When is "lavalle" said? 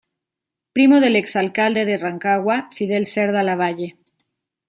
3.43-3.97